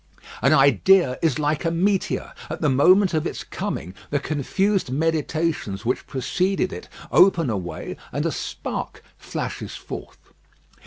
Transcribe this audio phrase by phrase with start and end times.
[0.41, 5.85] An idea is like a meteor; at the moment of its coming, the confused meditations
[5.85, 10.33] which preceded it open a way, and a spark flashes forth.